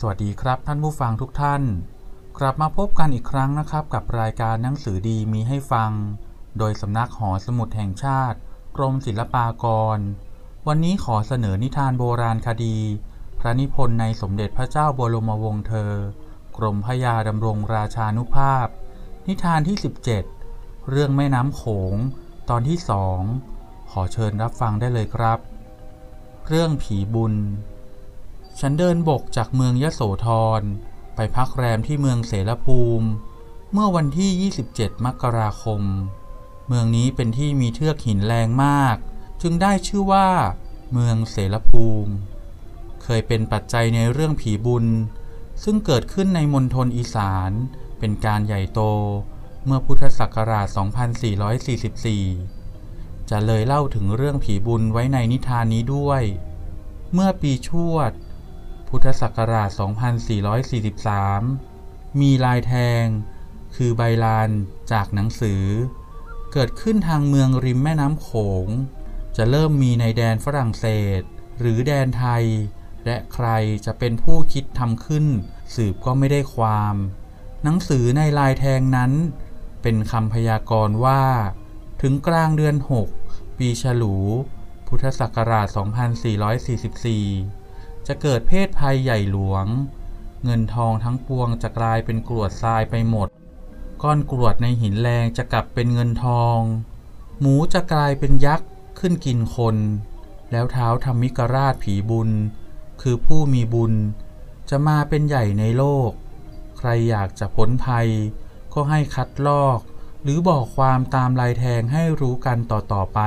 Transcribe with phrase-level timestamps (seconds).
[0.00, 1.62] สวัสดีครับท่านผู้ฟังทุกท่าน
[2.38, 5.90] กลับมาพบกันอีกครั้งนะครับ กับรายการหนังสือดีมีให้ฟัง
[6.58, 8.38] โดยสำนักหอสมุดแห่งชาติ
[8.76, 9.98] กรมศิลปากร
[10.66, 12.78] วันนี้ขอเสนอนิทานโบราณคดี
[13.38, 15.92] พระนิพนธ์ในสมเด็จพระเจ้าบรมวงศ์เธอ
[16.56, 18.66] กรมพระยาดำรงราชานุภาพ
[19.28, 19.76] นิทานที่
[20.32, 21.94] 17 เรื่องแม่น้ำโขง
[22.50, 23.20] ตอนที่สอง
[23.90, 25.38] ขอเชิญรับฟังได้เลยครับ
[26.46, 27.34] เรื่องผีบุญ
[28.60, 30.28] ฉันเดินบกจากเมืองยะโสธ
[30.60, 30.62] ร
[31.14, 33.08] ไปพักแรมที่เมืองเสรภูมิ
[33.72, 35.82] เมื่อวันที่ 27 มกราคม
[36.68, 38.96] เมืองนี้เป็นที่มีเทือกหินแรงมาก
[39.42, 40.28] จึงได้ชื่อว่า
[40.92, 42.12] เมืองเสรภูมิ
[43.02, 44.86] เคยเป็นปัจจัยในเรื่องผีบุญ
[45.64, 47.50] ซึ่งเกิดขึ้นในมณฑลอีสาน
[47.98, 48.80] เป็นการใหญ่โต
[49.64, 50.66] เมื่อพุทธศักราช
[52.38, 56.22] 2444 จะเลยเล่าถึงเรื่องผีบุญไว้ในนิทานนี้ด้วย
[57.12, 58.12] เมื่อปีชวด
[58.88, 59.70] พุทธศักราช
[61.34, 63.04] 2443 มีลายแทง
[63.76, 64.50] คือใบลาน
[64.92, 65.64] จากหนังสือ
[66.52, 68.30] เกิดขึ้นทางเมืองริมแม่น้ำโข
[68.64, 68.66] ง
[69.36, 70.86] จะเริ่มมีในแดนฝรั่งเศ
[71.18, 71.20] ส
[71.60, 72.44] หรือแดนไทย
[73.04, 73.48] และใคร
[73.86, 75.26] จะเป็นผู้คิดทำขึ้น
[75.74, 76.94] สืบก็ไม่ได้ความ
[77.64, 79.12] หนังสือในลายแทงนั้น
[79.82, 81.24] เป็นคำพยากรณ์ว่า
[82.02, 82.76] ถึงกลางเดือน
[83.18, 84.16] 6 ปีฉลู
[84.86, 87.55] พุทธศักราช 2444
[88.06, 89.66] จะเกิดเพศภัยใหญ่หลวง
[90.44, 93.28] เงินทองทั้งปวงจะกลายเป็นกรวดทรายไปหมด
[94.02, 96.58] ก้อนกรวดในหินแรงจะกลับเป็นเงินทอง
[97.40, 98.68] หมูจะกลายเป็นยักษ์
[98.98, 99.76] ขึ้นกินคน
[100.50, 102.30] แล้วเท้าธรรมิกราชผีบุญ
[103.02, 103.94] คือผู้มีบุญ
[104.70, 106.10] จะมาเป็นใหญ่ในโลก
[106.78, 108.08] ใครอยากจะพ้นภัย
[108.72, 109.78] ก็ให้คัดลอก
[110.22, 113.20] หรือบอกความตามลายแทงให้รู้กันต่อๆไป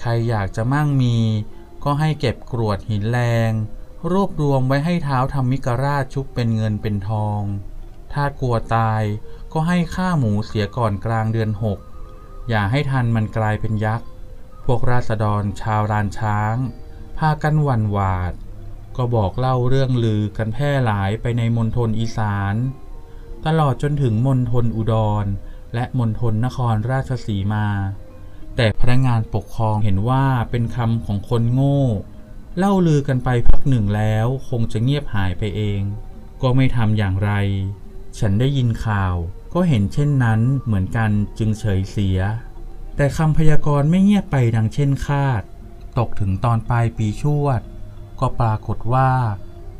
[0.00, 1.16] ใครอยากจะมั่งมี
[1.84, 3.52] ก็ให้เก็บกรวดหินแรง
[4.10, 7.42] รวบรวมไว้ให้เท้าธรรมิกราชชุบเป็นเงินเป็นทอง
[8.12, 9.02] ถ้ากลัวตาย
[9.52, 11.78] ก็ให้ฆ่าหมูเสียก่อนกลางเดือนหก
[12.48, 14.06] อย่าให้ทันมันกลายเป็นยักษ์
[14.64, 16.56] พวกราษฎรชาวรานช้าง
[17.18, 18.32] พากันหวั่นหวาด
[18.96, 22.54] ก็บอกเล่าเรื่องลือกันแพร่หลายไปในมณฑลอีสาน
[23.46, 24.94] ตลอดจนถึงมณฑลอุด
[25.24, 25.26] ร
[25.74, 27.66] และมณฑลนครราชสีมา
[28.56, 31.82] แต่พนักงานปกครองเห็นว่าเป็นคำของคนโง่
[32.58, 35.80] เล่าลือกันไปพักหนึ่งแล้วคงจะเงียบหายไปเอง
[36.42, 37.32] ก็ไม่ทำอย่างไร
[38.18, 39.14] ฉันได้ยินข่าว
[39.54, 42.20] ก็เห็นเช่นนั้นเหมือนกันจึงเฉยเสีย
[42.96, 45.42] แต่คำพยากรณ์ไม่เงียบไปดังเช่นคาด
[45.98, 47.60] ตกถึงตอนปลายปีชวด
[48.20, 49.10] ก็ปรากฏว่า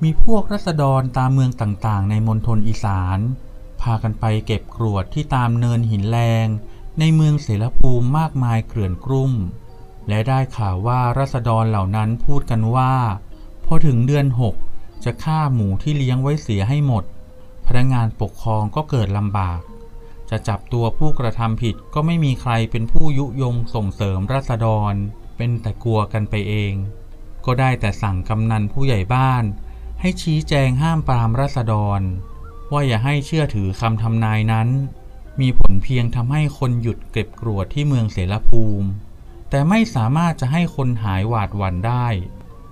[0.02, 3.18] มีพวกรัษฎรตามเมืองต่างๆ ในมณฑลอีสาน
[3.80, 6.46] พากันไปเก็บกรวดที่ตามเนินหินแรง
[7.00, 9.32] ในเมืองเสรภูมิมากมายเกลื่อนกรุ่ม
[10.08, 12.94] และได้ข่าวว่ารัษฎรเหล่านั้นพูดกันว่า
[13.64, 14.54] พอถึงเดือนหก
[15.04, 17.04] จะฆ่าหมูที่เลี้ยงไว้เสียให้หมด
[17.66, 19.60] พนักงานปกครองก็เกิดลำบาก
[20.30, 24.94] จะจับตัวผู้กระทำผิดก็ไม่มีใครเป็นผู้ยุยงส่งเสริมรัษฎร
[25.36, 26.72] เป็นแต่กลัวกันไปเอง
[27.44, 29.44] ก็ได้แต่สั่งกำนันผู้ใหญ่บ้าน
[30.00, 32.00] ให้ชี้แจงห้ามปรามรัษฎร
[32.72, 34.68] ว่าอย่าให้เชื่อถือคำทำนายนั้น
[35.40, 38.88] มีผลเพียงทำให้คนหยุดเก็บกรวดที่เมืองเสรภูมิ
[39.50, 42.06] แต่ไม่สามารถจะให้คนหายหวาดหวั่นได้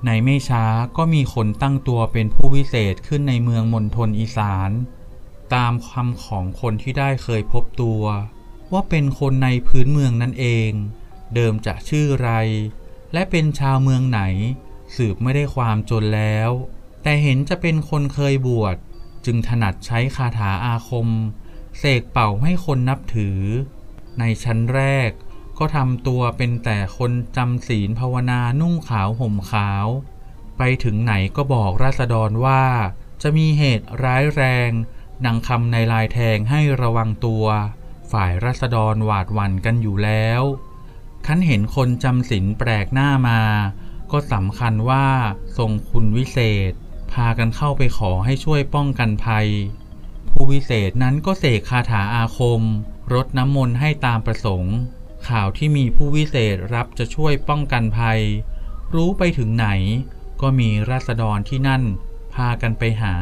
[0.06, 0.64] ในไม่ช้า
[0.96, 4.70] ก็มีคนตั้งตัวเป็นผู้วิเศษขึ้นในเมืองมณฑลอีสาน
[5.54, 8.02] ตามคำของคนที่ได้เคยพบตัว
[8.72, 10.70] ว่าเป็นคนในพื้นเมืองนั่นเอง
[11.34, 12.30] เดิมจะชื่อไร
[13.12, 14.20] และเป็นชาวเมืองไหน
[14.96, 16.50] สืบไม่ได้ความจนแล้ว
[17.02, 18.76] แต่เห็นจะเป็นคนเคยบวช
[19.24, 21.08] จึงถนัดใช้คาถาอาคม
[21.78, 23.40] เสกเป่าให้คนนับถือ
[24.18, 25.10] ในชั้นแรก
[25.58, 29.86] ก็ทำตัวเป็นแต่คนจำศีลภาวนานุ่งขาวห่มขาว
[30.58, 32.64] ไปถึงไหนก็บอกราษฎรว่า
[33.22, 34.70] จะมีเหตุร้ายแรง
[35.24, 37.44] ดังคำในลายแทงให้ระวังตัว
[38.12, 40.42] ฝ่ายราษฎรหวาดหวั่นกันอยู่แล้ว
[41.26, 43.40] คันเห็นคนจำศีลแปลกหน้ามา
[44.12, 45.06] ก็สำคัญว่า
[45.58, 46.38] ทรงคุณวิเศ
[46.70, 46.72] ษ
[47.12, 49.48] พากันเข้าไปขอให้ช่วยป้องกันภัย
[50.32, 52.62] ผู้วิเศษนั้นก็เสกคาถาอาคม
[53.12, 54.76] รดน้ำมนต์ให้ตามประสงค์
[55.28, 58.20] ข่าวที่มีผู้วิเศษรับจะช่วยป้องกันภัย
[58.94, 59.68] รู้ไปถึงไหน
[60.40, 61.82] ก็มีราษฎรที่นั่น
[62.34, 63.14] พากันไปหา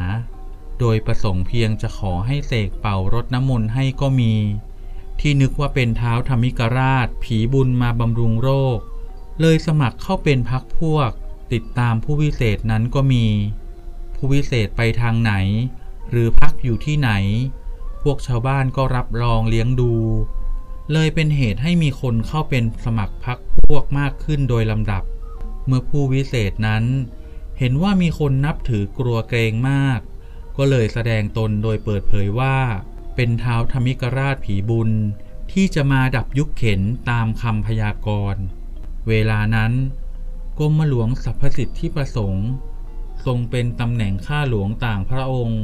[0.79, 4.35] โดยประสงค์เพียงจะขอให้เสกเป่ารดน้ำมนต์ให้ก็มี
[5.21, 8.79] ที่นึกว่าเป็นเท้าธรรมิกราช ผีบุญมาบำรุงโรค
[9.41, 11.11] เลยสมัครเข้าเป็นพักพวก
[11.53, 13.27] ติดตามผู้วิเศษนั้นก็มี
[14.15, 15.33] ผู้วิเศษไปทางไหน
[16.11, 17.11] หรือพักอยู่ที่ไหน
[18.03, 19.93] พวกชาวบ้านก็รับรองเลี้ยงดู
[20.93, 25.03] เลยเป็นเหตุให้มีคนเข้าเป็นสมัครพักพวกมากขึ้นโดยลำดับ
[25.67, 26.85] เมื่อผู้วิเศษนั้น
[27.59, 30.01] เห็นว่ามีคนนับถือกลัวเกรงมาก
[30.57, 32.57] ก็เลยแสดงตนโดยเปิดเผยว่า
[33.17, 34.91] เป็นเท้าธมิกราชผีบุญ
[35.53, 36.81] ที่จะมาดับยุคเข็น
[37.11, 38.43] ตามคำพยากรณ์
[39.09, 39.73] เวลานั้น
[40.59, 42.47] กรมหลวงสรรพสิทธิประสงค์
[43.27, 45.62] ทรงเป็นตำแหน่งข้าหลวงต่างพระองค์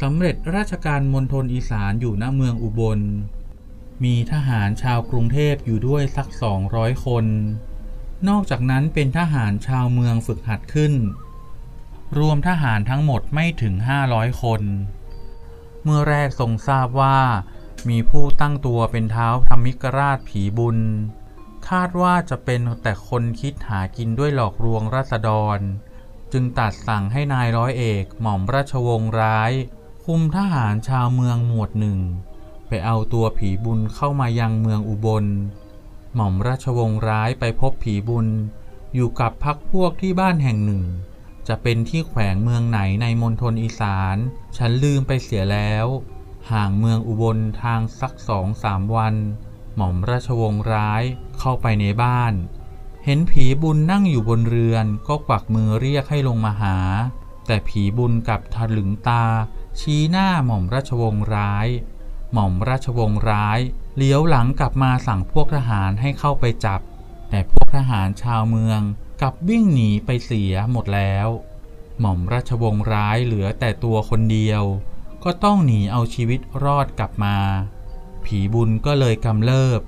[0.00, 3.00] สำเร็จราชการมณฑลอีสานอยู่ณเมืองอุบล
[4.04, 7.24] มีทหารชาวกรุงเทพอยู่ด้วยสักสองร้อยคน
[8.28, 10.92] นอกจากนั้นเป็นทหารชาวเมืองฝึกหัดขึ้น
[12.18, 13.74] รวมทหารทั้งหมดไม่ถึง
[14.08, 14.62] 500 คน
[15.82, 17.20] เมื่อแรกทรงทราบว่า
[17.88, 20.78] มีผู้ตั้งตัวเป็นเท้าธรรมิกราชผีบุญ
[21.68, 25.58] คาดว่าจะเป็นแต่คนคิดหากินด้วยหลอกลวงราษฎร
[26.32, 29.52] จึงตัดสั่งให้นายร้อยเอกหม่อมราชวงศ์ร้าย
[30.14, 31.98] คุมทหารชาวเมืองหมวดหนึ่ง
[32.68, 35.26] ไปเอาตัวผีบุญเข้ามายังเมืองอุบล
[36.14, 38.26] หม่อมราชวงศ์ร้ายไปพบผีบุญ
[38.94, 40.84] อยู่กับพักพวกที่บ้านแห่งหนึ่ง
[41.48, 44.16] จะเป็นที่แขวงเมืองไหนในมณฑลอีสาน
[44.56, 45.86] ฉันลืมไปเสียแล้ว
[46.50, 49.14] ห่างเมืองอุบลทางสักสองสามวัน
[49.76, 51.02] หม่อมราชวงศ์ร้าย
[51.38, 52.32] เข้าไปในบ้าน
[53.04, 56.76] เห็นผีบุญนั่งอยู่บนเรือนก็กวักมือเรียกให้ลงมาหา
[57.46, 59.24] แต่ผีบุญกับถลึงตา
[59.78, 61.68] ชี้หน้าหม่อมราชวงศ์ร้าย
[62.32, 63.60] หม่อมราชวงศ์ร้าย
[63.96, 66.80] เลี้ยวหลังกลับมาสั่งพวกทหารให้เข้าไปจับ
[67.30, 68.80] แต่พวกทหารชาวเมือง
[69.20, 71.28] กลับวิ่งหนีไปเสียหมดแล้ว
[72.00, 74.62] หม่อมราชวงศ์ร้ายเหลือแต่ตัวคนเดียว
[75.24, 77.36] ก็ต้องหนีเอาชีวิตรอดกลับมา
[78.24, 79.80] ผีบุญก็เลยกำเริบ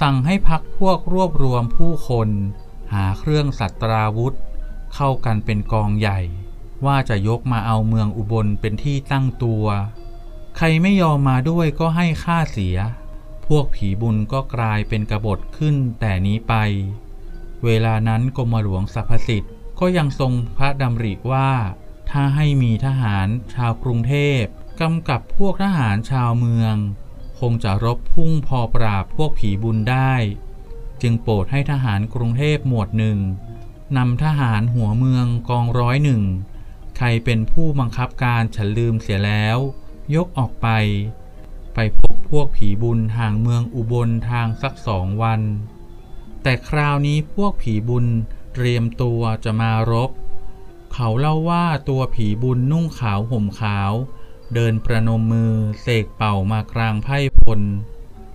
[0.00, 2.28] สั่งให้พักพวกรวบรวมผู้คน
[2.92, 4.34] หาเครื่องสัตราวุธ
[4.94, 6.20] เข้ากันเป็นกองใหญ่
[6.86, 9.64] ว่าจะยกมาเอาเมืองอุบลเป็นที่ตั้งตัว
[10.56, 12.76] ใครไม่ยอมมาด้วยก็ให้ค่าเสีย
[13.46, 16.54] พวกผีบุญก็กลายเป็นกบฏขึ้นแต่นี้ไป
[17.64, 21.50] เวลานั้นกรมหลวงสรรพสิทธิ์ก็ยังทรงพระดำริว่า
[22.10, 24.42] ถ้าให้มีทหารชาวกรุงเทพ
[24.80, 26.74] กำกับพวกทหารชาวเมือง
[27.40, 30.14] คงจะรบพุ่งพอปราบพวกผีบุญได้
[31.02, 33.18] จึงโปรดให้ทหารกรุงเทพหมวดหนึ่ง
[33.96, 36.22] นำทหารหัวเมืองกองร้อยหนึ่ง
[37.02, 39.58] ใครเป็นผู้บังคับการฉันลืมเสียแล้ว
[40.14, 40.68] ยกออกไป
[41.74, 45.40] ไปพบพวกผีบุญห่างเมืองอุบลทางสักสองวัน
[46.42, 48.06] แต่คราวนี้พวกผีบุญ
[48.54, 50.10] เตรียมตัวจะมารบ
[50.92, 53.92] เขาเล่าว่าตัวผีบุญนุ่งขาวห่มขาว
[54.54, 57.60] เดินประนมมือเสกเป่ามากลางไพ่พล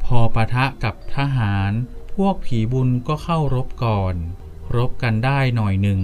[0.06, 1.72] พอปะทะกับทหาร
[2.16, 4.16] พวกผีบุญก็เข้ารบก่อน
[4.76, 6.02] รบกันได้หน่อยหนึ่ง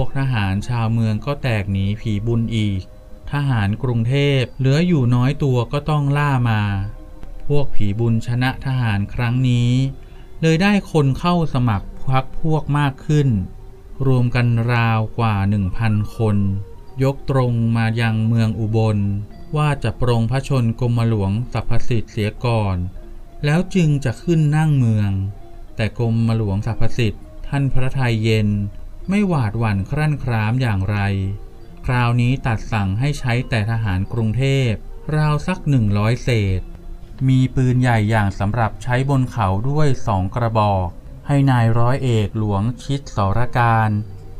[0.00, 2.80] วกทหารชาวเมืองก็แตกหนีผีบุญอีก
[3.32, 6.62] ทหารกรุงเทพเหลืออยู่น้อยตัวก็ต้องล่ามา
[7.48, 9.70] พวกผีบุญชนะทหารครั้งนี้
[10.42, 13.28] เลยได้คนเข้าสมัครพักพวกมากขึ้น
[14.06, 15.34] รวมกันราวกว่า
[15.76, 16.36] 1,000 คน
[17.02, 18.98] ยกตรงมายังเมืองอุบล
[19.56, 22.76] ว่าจะปรงพระชนกรมหลวงสรรพสิทธิ์เสียก่อน
[23.44, 25.10] แล้วจึงจะขึ้นนั่งเมือง
[25.76, 28.48] แต่กรมหลวงสรรพสิทธิ์ท่านพระทัยเย็น
[29.08, 30.98] ไม่หวาดหวั่นครั่นครามอย่างไร
[31.86, 34.70] คราวนี้ตัดสั่งให้ใช้แต่ทหารกรุงเทพ
[35.16, 36.60] ราวสักหนึ่งร้อยเศษ
[37.28, 40.88] มีปืนใหญ่อย่างสำหรับใช้บนเขาด้วยสองกระบอก
[41.26, 43.90] ให้นายร้อยเอกหลวงชิดสรการ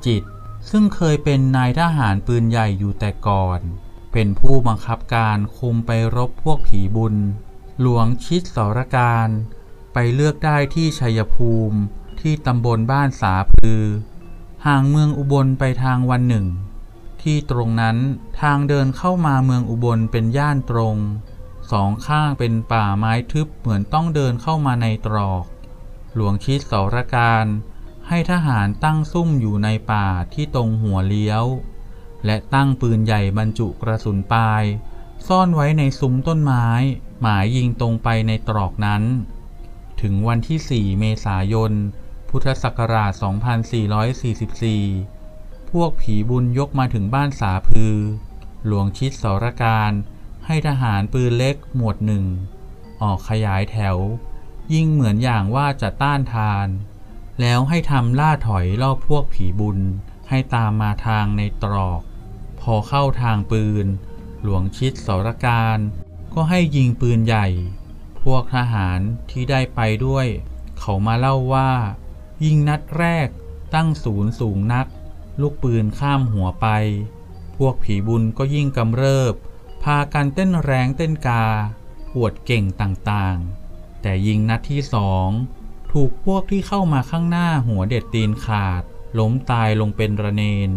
[0.06, 0.22] จิต
[0.70, 3.60] ซึ่งเคยเป็นนายทหารปืนใหญ่อยู่แต่ก่อน
[4.12, 7.16] เป็นผู้บังคับการคุมไปรบพวกผีบุญ
[7.80, 9.28] หลวงชิดสรการ
[9.94, 11.78] ไปเลือกได้ที่ชัยภูมิ
[12.20, 13.82] ที่ตำบลบ้านสาพือ
[14.66, 16.46] ห่างเมืองอุบลไปทางวันหนึ่ง
[17.22, 17.96] ที่ตรงนั้น
[18.40, 20.96] ทางเดินเข้ามาเมืองอุบลเป็นย่านตรง
[21.72, 25.44] สองข้างเป็นป่าไม้ทึบเหมือนต้องเดินเข้ามาในตรอก
[26.14, 27.46] หลวงชิดสารการ
[28.08, 31.44] ให้ทหารตั้งซุ่มอยู่ในป่าที่ตรงหัวเลี้ยว
[32.24, 34.62] และตั้งปืนใหญ่บรรจุกระสุนปลาย
[35.26, 36.66] ซ่อนไว้ในซุ้มต้นไม้
[37.20, 39.02] หมายยิงตรงไปในตรอกนั้น
[40.00, 41.72] ถึงวันที่ 4 เมษายน
[42.36, 43.12] พุทธศักราช
[44.80, 47.96] 2444 พวกผีบุญยกมาถึงบ้านสาพือ
[48.66, 49.92] หลวงชิดสรการ
[50.46, 52.24] ให้ทหารปืนเล็กหมวดหนึ่ง
[53.02, 53.96] ออกขยายแถว
[54.72, 56.68] ยิ่งเหมือนอย่างว่าจะต้านทาน
[57.40, 59.78] แล้วให้ทำล่าถอยรอบพวกผีบุญ
[60.28, 62.00] ให้ตามมาทางในตรอก
[62.60, 63.86] พอเข้าทางปืน
[64.42, 65.78] หลวงชิดสรการ
[66.34, 67.46] ก็ให้ยิงปืนใหญ่
[68.22, 69.00] พวกทหาร
[69.30, 70.26] ที่ได้ไปด้วย
[70.78, 71.70] เขามาเล่าว่า
[72.44, 73.28] ยิงนัดแรก
[73.74, 74.86] ตั้งศูนย์สูงนัก
[75.40, 76.66] ลูกปืนข้ามหัวไป
[77.56, 79.34] พวกผีบุญก็ยิ่งกำเริบ
[79.82, 81.44] พากันเต้นแรงเต้นกา
[82.12, 85.28] ปวดเก่งต่างๆ แต่ยิงนัดที่สอง
[85.92, 88.82] ถูกพวกที่เข้ามาข้างหน้าหัวเด็ดตีนขาด
[89.18, 90.70] ล้มตายลงเป็นระเนน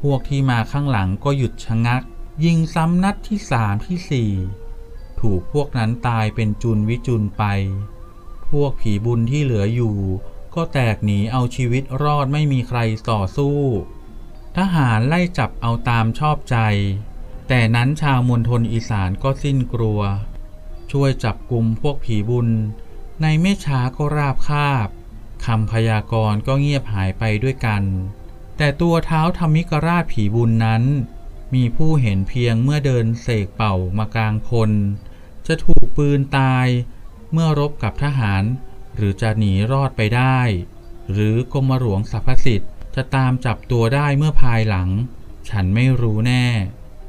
[0.00, 2.02] พวกที่มาข้างหลังก็หยุดชะงัก
[2.44, 4.30] ยิงซ้ำนัดที่สามที่สี่
[5.20, 7.44] ถูกพวกนั้นตายเป็นจุนวิจุนไป
[8.50, 9.96] พวกผีบุญที่เหลืออยู่
[10.56, 12.78] ก็แตกหนีเอาชีวิตรอดไม่มีใคร
[13.10, 13.58] ต่อสู้
[14.56, 16.56] ทหารไล่จับเอาตามชอบใจ
[17.48, 20.00] แต่นั้นชาวมณฑลอีสานก็สิ้นกลัว
[20.92, 22.48] ช่วยจับกลุ่มพวกผีบุญ
[23.22, 24.88] ในไม่ช้าก็ราบคาบ
[25.46, 27.82] คำพยากรณ์ก็เงียบหายไปด้วยกัน
[28.56, 30.82] แต่ตัวเท้าธรรมิกราชผีบุญนั้น
[31.54, 34.70] มีผู้เห็นเพียงเมื่อเดินเสกเป่ามากลางคน
[35.46, 36.66] จะถูกปืนตาย
[37.32, 38.42] เมื่อรบกับทหาร
[38.96, 40.40] หรือจะหนีรอดไปได้
[41.12, 44.88] หรือกรมหลวงสรรพสิทธิ์จะตามจับตัวได้เมื่อภายหลัง
[45.50, 46.46] ฉันไม่รู้แน่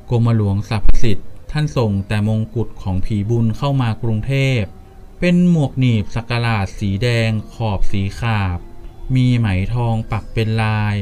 [0.10, 4.62] กรมหลวงสรรพสิทธิ์ท่านส่งแต่มงกุฎของผีบุญเข้ามากรุงเทพ
[5.20, 8.58] เป็นหมวกหนีบสักหลาดสีแดงขอบสีขาบ
[9.16, 10.96] มีไหมทองปักเป็นลาย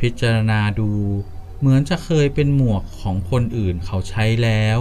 [0.00, 0.92] พิจารณาดู
[1.58, 4.78] เหมือนจะเคยเป็นหมวกของคนอื่นเขาใช้แล้ว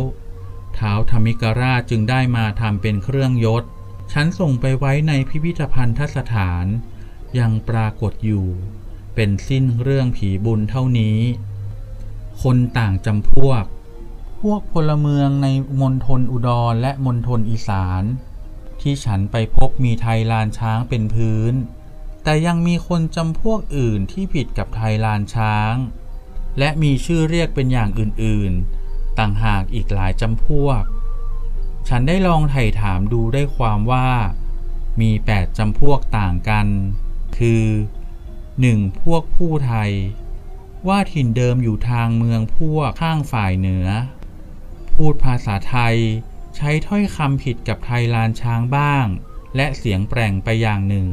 [0.75, 3.63] เท้าธรรมิกราชจึงได้มาทำเป็นเครื่องยศ
[4.11, 6.65] ฉันส่งไปไว้ในพิพิธภัณฑสถาน
[7.39, 8.47] ยังปรากฏอยู่
[9.15, 11.19] เป็นสิ้นเรื่องผีบุญเท่านี้
[12.41, 13.63] คนต่างจำพวก
[14.41, 15.47] พวกพลเมืองใน
[15.81, 18.03] มณฑลอุดรและมณฑลอีสาน
[18.81, 21.53] ที่ฉันไปพบมีไทยลานช้างเป็นพื้น
[22.23, 25.75] แต่ยังมีคนจำพวกอื่นที่ผิดกับไทยลานช้าง
[26.59, 28.53] และมีชื่อเรียกเป็นอย่างอื่น
[28.85, 30.83] ๆ ต่างหากอีกหลายจำพวก
[31.87, 34.09] ฉันได้ลองไถ่ถามดูได้ความว่า
[35.01, 36.67] มีแปดจำพวกต่างกัน
[37.37, 37.65] คือ
[38.31, 39.01] 1.
[39.01, 39.91] พวกผู้ไทย
[40.87, 43.87] ว่าถิ่นเดิมอยู่ทางเมืองพวกข้างฝ่ายเหนือ
[44.93, 45.97] พูดภาษาไทย
[46.55, 49.05] ใช้ถ้อยคำผิดกับไทยลานช้างบ้าง
[49.55, 51.07] และเสียงแปลงไปอย่างหนึ่ง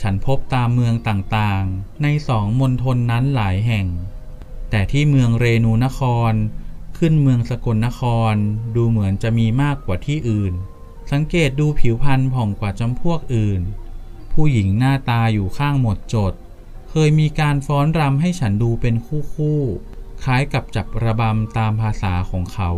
[0.00, 3.86] ฉันพบตามเมืองต่างๆ ในสองมณฑลนนั้นหลายแห่ง
[4.70, 6.32] แต่ที่เมืองเรนูนคร
[7.06, 8.34] ขึ้นเมืองสกลนคร
[8.76, 10.54] ดูเหมือนจะมีมากกว่าที่อื่น
[11.12, 13.60] สังเกตดูผิวพรรณผ่องกว่าจำพวกอื่น
[14.32, 16.32] ผู้หญิงหน้าตาอยู่ข้างหมดจด
[16.90, 18.94] เคยมีการฟ้อนรำให้ฉันดูเป็น
[19.34, 22.70] คู่ๆคล้ายกับจับระบำตามภาษาของเขา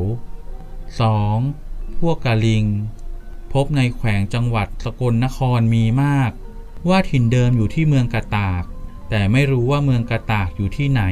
[1.16, 1.98] 2.
[1.98, 2.64] พวกกะลิง
[3.52, 6.30] พบในแขวงจังหวัดสกลนครมีมาก
[6.88, 8.64] ว่าถิ่นเดิมอยู่ที่เมืองกระตาก
[9.10, 11.04] แต่ไม่รู้ว่าเมืองกระตากอยู่ที่ไหน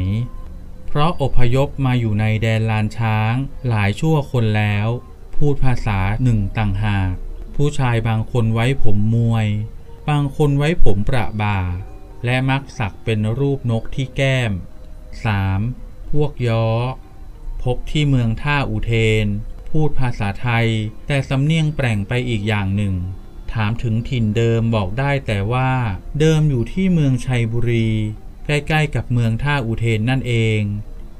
[0.96, 3.34] เพราะอพยพมาอยู่ในแดนลานช้าง
[3.68, 4.88] หลายชั่วคนแล้ว
[5.36, 7.12] พูดภาษาหนึ่งต่างหาก
[7.56, 9.46] ผู้ชายบางคนไว้ผมมวย
[10.08, 11.58] บางคนไว้ผมประบ่า
[12.24, 14.52] และมักสักเป็นรูปนกที่แก้ม
[15.32, 16.10] 3.
[16.10, 16.66] พวกย้อ
[17.62, 18.92] พบที่เมืองท่าอุเท
[19.24, 19.26] น
[19.70, 20.68] พูดภาษาไทย
[21.06, 22.94] แต่สำเนียงแปลงไปอีกอย่างหนึ่ง
[23.52, 25.70] ถามถึงถิ่นเดิมบอกได้แต่ว่า
[26.20, 27.90] เดิมอยู่ที่เมืองชัยบุรี
[28.46, 30.60] ใกล้ๆกับเมืองท่าอุเทนนั่นเอง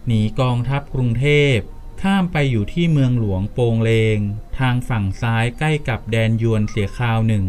[0.07, 1.57] หนีกองทัพกรุงเทพ
[2.03, 4.19] ข้ามไปอยู่ที่เมืองหลวงโปงเลง
[4.59, 7.45] ทางฝั่งซ้ายใกล้กับแดนยวนเสียคราวหนึ่ง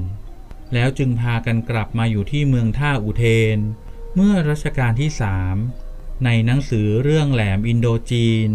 [0.74, 3.58] แล้วจึงพากันกลับมาอยู่ที่เมืองท่าอุเทน
[4.16, 5.56] เมื่อรัชกาลที่สาม
[6.26, 8.48] ในหนังสือเรื่องแหลมอินโดจีน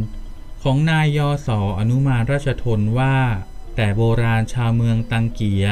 [0.63, 3.19] ของนายยอสออนุมานราชทนว่า
[3.77, 5.67] แต่โบราณชาวเมืองตังเกีย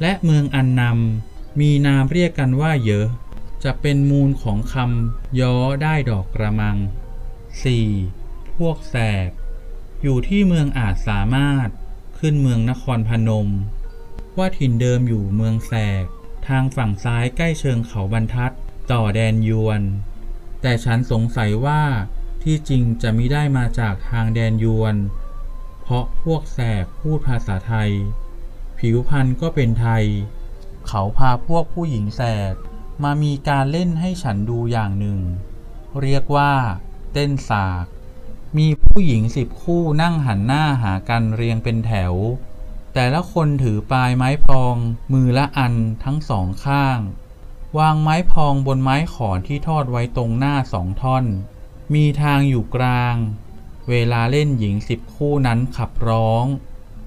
[0.00, 3.06] และเมืองอันนำมีนามเรียกกันว่าเยอะ
[3.64, 6.76] จะเป็นมูลของคำย้อได้ดอกกระมัง
[7.86, 8.54] 4.
[8.56, 8.96] พวกแส
[9.28, 9.30] ก
[10.02, 11.68] อยู่ที่เมืองอาจสามารถ
[12.18, 13.48] ขึ้นเมืองนครพนม
[14.38, 16.04] ว่าถิ่นเดิมอยู่เมืองแสก
[16.48, 18.52] ทางฝั่งซ้ายใกล้เชิงเขาบรรทัด
[18.92, 19.82] ต่อแดนยวน
[20.62, 21.82] แต่ฉันสงสัยว่า
[22.42, 24.96] ที่จริงจะมิได้มาจากทางแดนยวน
[25.82, 27.90] เพราะพวกแสกพูดภาษาไทย
[28.78, 30.04] ผิวพรรณก็เป็นไทย
[30.86, 32.54] เขาพาพวกผู้หญิงแสก
[33.02, 35.18] มามีการเล่นให้ฉันดูอย่างหนึ่ง
[36.02, 36.52] เรียกว่า
[37.12, 37.84] เต้นสาก
[38.58, 42.14] มีผู้หญิงสิบคู่นั่งหันหน้าหากันเรียงเป็นแถว
[42.94, 44.76] แต่ละคนถือปลายไม้พอง
[45.12, 45.74] มือละอัน
[46.04, 46.98] ทั้งสองข้าง
[47.78, 51.24] วางไม้พองบนไม้ขอนที่ทอดไว้ตรงหน้าสองท่อน
[51.94, 53.16] มีทางอยู่กลาง
[53.88, 56.44] เวลาเล่นหญิงสิบคู่นั้นขับร้อง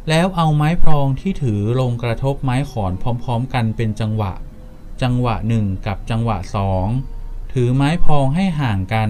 [0.09, 4.33] แล้วเอาไม้พรองที่ถือลงกระทบไม้ขอนพร้อม ๆ กันเป็นจังหวะ
[5.03, 6.87] จังหวะหนึ่งกับจังหวะสอง
[7.53, 9.09] ถือไม้พองให้ห่างกัน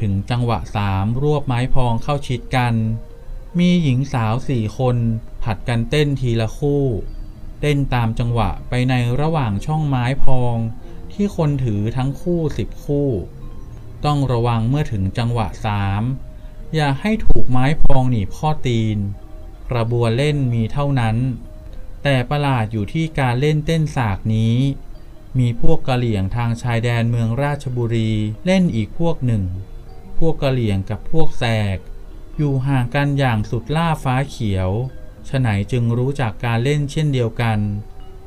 [0.00, 2.74] ถึงจังหวะสามรวบไม้พองเข้าชิดกัน
[3.58, 4.96] มีหญิงสาวสี่คน
[5.42, 6.84] ผัดกันเต้นทีละคู่
[7.60, 10.56] เต้นตามจังหวะไปในระหว่างช่องไม้พอง
[11.12, 13.08] ที่คนถือทั้งคู่สิบคู่
[14.04, 16.02] ต้องระวังเมื่อถึงจังหวะสาม
[16.74, 18.98] อย่าให้ถูกไม้พองหนีบข้อตีน
[19.70, 21.16] กระบวนเล่นมีเท่านั้น
[22.02, 24.54] แต่ประหลาดอยู่ที่การเล่นเต้นสากนี้
[25.38, 28.12] มีพวกกะเหลี่ยงทางชายแดนเมืองราชบุรี
[28.46, 29.44] เล่นอีกพวกหนึ่ง
[30.18, 31.44] พวกกะเหลี่ยงกับพวกแส
[31.76, 31.78] ก
[32.36, 34.70] อยู่ห่างกันอย่างสุดล่าฟ้าเขียว
[35.28, 37.58] ฉไหนจึงรู้จักการเล่นเช่นเดียวกัน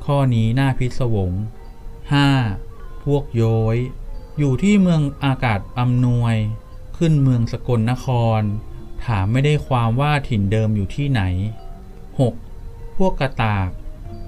[0.05, 1.31] ข้อนี้น่าพิศวง
[2.37, 3.03] 5.
[3.03, 3.77] พวกโย้ย
[4.37, 6.35] อยู่ที่เมืองอากาศอำนวย
[6.97, 8.07] ขึ้นเมืองสกลนค
[8.39, 8.41] ร
[9.05, 11.21] ถามไม่ได้ความว่าถิ่นเดิมอยู่ที่ไหน
[12.09, 12.97] 6.
[12.97, 13.69] พวกกระตาก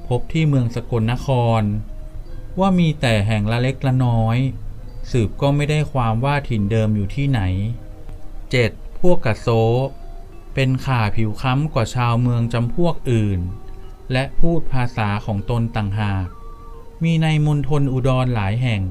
[0.08, 1.28] พบที่เมืองสกลนค
[1.60, 1.62] ร
[2.60, 4.38] ว่ามีแต่แห่งละเล็กละน้อย
[5.12, 7.42] สืบก็ไม่ได้ความว่าถิ่นเดิมอยู่ที่ไหน
[8.22, 9.00] 7.
[9.00, 9.48] พวกกะโซ
[10.54, 13.40] เป็นข่าผิวค้ำกว่าชาวเมืองจำพวกอื่น
[14.12, 16.28] และพูดภาษาของตนต่างหาก
[17.04, 18.84] มีในมณฑลอุดรหลายแห่ง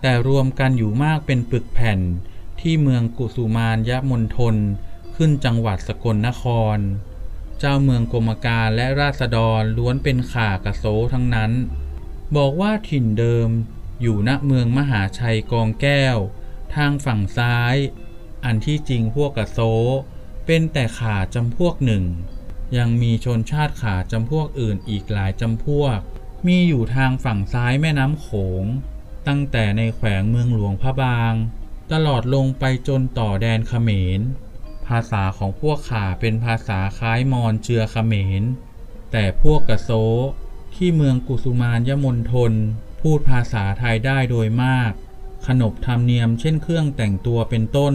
[0.00, 1.98] แต่รวมกันอยู่มากเป็นปึกแผ่น
[2.60, 4.54] ที่เมืองกุสุมานยะมณฑล
[5.16, 6.44] ขึ้นจังหวัดสกลนค
[6.76, 6.78] ร
[7.58, 11.52] เจ้าเมืองกรมการและราษฎรล้วนเป็นข่ากะโซทั้งนั้น
[12.36, 13.48] บอกว่าถิ่นเดิม
[14.00, 16.16] อยู่ณเมืองมหาชัยกองแก้ว
[16.74, 17.76] ทางฝั่งซ้าย
[18.44, 19.58] อันที่จริงพวกกระโซ
[20.46, 22.04] เป็นแต่ขาจำพวกหนึ่ง
[22.76, 25.98] ยังมีชนชาติขาจำพวกอื่นอีกหลายจำพวก
[26.46, 28.28] มีอยู่ทางฝั่งซ้ายแม่น้ำโข
[28.62, 28.64] ง
[29.28, 31.34] ตั้งแต่ในแขวงเมืองหลวงพระบาง
[31.92, 34.20] ตลอดลงไปจนต่อแดนเขมร
[34.86, 38.42] ภาษาของพวกขาเป็นภาษาคล้ายมอญเจือเขมร
[39.12, 39.90] แต่พวกกระโซ
[40.76, 42.52] ที่เมืองกุสุมานยมนทน
[43.00, 44.92] พูดภาษาไทยได้โดยมาก
[45.46, 47.94] ขนบธรรมเนียมเช่นเครื่องแต่งตัวเป็นต้น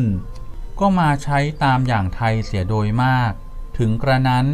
[0.79, 3.31] ก็มาใช้ตามอย่างไทยเสียโดยมาก
[3.77, 4.47] ถึงกระนั้น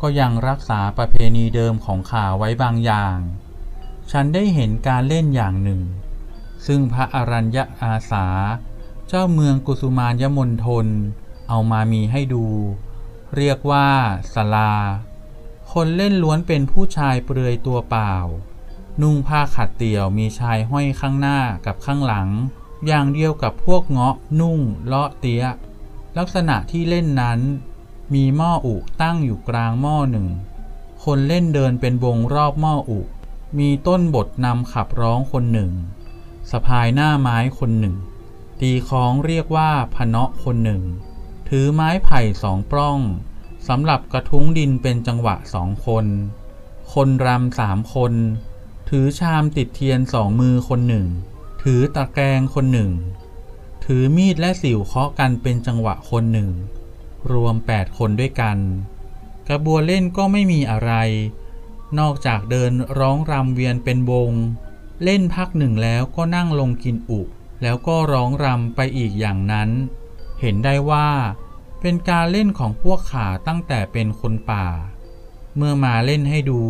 [0.00, 3.16] ก็ยังรักษาประเพณีเดิมของขาไว้บางอย่าง
[4.10, 5.80] ฉันได้เห็นการเล่นอย่างหนึ่ง
[6.66, 8.26] ซึ่งพระอรัญญาอาสา
[9.08, 10.86] เจ้าเมืองกุสุมานยมนทน
[11.48, 12.46] เอามามีให้ดู
[13.36, 13.88] เรียกว่า
[14.34, 14.72] สลา
[15.72, 18.14] คนเล่นล้วนเป็นผู้ชายเปลือยตัวเปล่า
[19.02, 22.28] นุ่งผ้าขัดเตี่ยวมีชายห้อยข้างหน้ากับข้างหลัง
[22.86, 25.44] อย่างเดียวกับพวกเงาะนุ่งเลาะเตี้ย
[26.18, 27.40] ลักษณะที่เล่นนั้น
[28.14, 30.26] มีหม้ออุตั้งอยู่กลางหม้อหนึ่ง
[31.04, 33.00] คนเล่นเดินเป็นวงรอบหม้ออุ
[33.58, 35.70] มีต้นบทนำขับร้องคนหนึ่ง
[36.50, 37.96] สะพายหน้าไม้คนหนึ่ง
[38.60, 40.82] ตีคล้องเรียกว่าพเนาะคนหนึ่ง
[41.48, 42.98] ถือไม้ไผ่สองปล้อง
[43.68, 46.06] สำหรับกระทุ้งดินเป็นจังหวะสองคน
[46.94, 48.12] คนรำสามคน
[48.90, 51.06] ถือชามติดเทียนสองมือคนหนึ่ง
[51.62, 52.90] ถือตะแกรงคนหนึ่ง
[53.84, 56.50] ถือมีดและสิวเคาะกันเป็นจังหวะคนหนึ่ง
[57.32, 58.58] รวมแปดคนด้วยกัน
[59.48, 60.92] กระบวนเล่นก็ไม่มีอะไร
[61.98, 64.32] นอกจากเดินร้องรำเวียนเป็นวง
[65.04, 67.20] เล่นพักหนึ่งแล้วก็นั่งลงกินอุ
[67.62, 69.70] แล้วก็ร้องรำไปอีกอย่างนั้น
[70.40, 71.08] เห็นได้ว่า
[71.80, 74.66] เป็นการเล่นของพวกขาตั้งแต่เป็นคนป่า
[75.56, 76.62] เมื่อมาเล่นให้ดู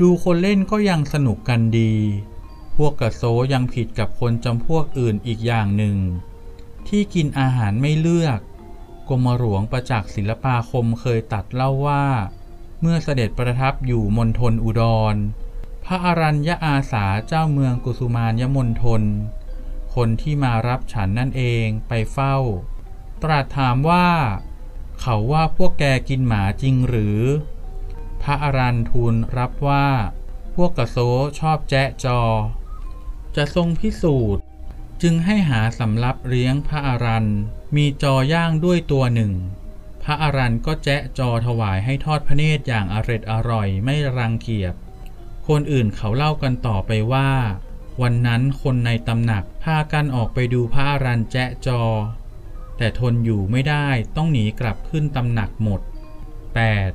[0.00, 1.94] ดูคนเล่นก็ยังสนุกกันดี
[2.76, 3.22] พวกกระโซ
[3.52, 5.96] ยังผิดกับคนจำพวกอื่นอีกอย่างหนึ่ง
[6.88, 8.40] ที่กินอาหารไม่เลือก
[9.08, 12.06] กรมหลวงประจักษ์ศิลปาคมเคยตัดเล่าว่า
[12.80, 14.82] เมื่อเสด็จประทับอยู่มณฑลอุด
[15.14, 15.16] ร
[15.84, 19.02] พระอรัญญาอาสาเจ้าเมืองกุสุมานยมณฑล
[19.94, 22.36] คนที่มารับฉันนั่นเองไปเฝ้า
[23.22, 24.08] ตรัสถามว่า
[25.00, 27.20] เขาว่าพวกแกกินหมาจริงหรือ
[28.22, 29.86] พระอรันทูลรับว่า
[30.54, 30.98] พวกกระโซ
[31.40, 32.20] ชอบแจ๊ะจอ
[33.36, 34.42] จะทรงพิสูจน์
[35.02, 37.26] จึงให้หาสำรับเลี้ยงพระอรัน
[37.76, 39.32] มีจอย่างด้วยตัวหนึ่ง
[40.02, 44.74] พระอรันก็แจ๊ะจอถวายให้ทอดพระเนตรอย่างอร็ดอร่อยไม่รังเกียจ
[45.48, 47.30] คนอื่นเขาเล่ากันต่อไปว่า
[48.02, 51.82] วันนั้นคนในตำหนักพากันออกไปดูพระอรันแจ๊ะจอ
[52.78, 55.80] แต่ทนอยู่ไม่ได้ต้องหนีกลับขึ้นตำหนักหมด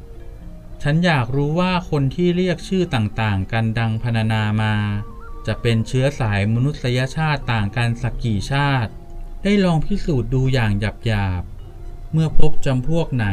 [0.04, 0.84] 8.
[0.84, 4.76] ฉันอยากรู้ว่าคนที่เรียกชื่อต่างๆ กันดังพรรณนามา
[5.48, 8.92] จะเป็นเชื้อสายมนุษยชาติต่างกันสักกี่ชาติ
[9.44, 10.72] ได้ลองพิสูจน์ดูอย่าง
[11.06, 13.28] หยาบๆ เมื่อพบจำพวกไหน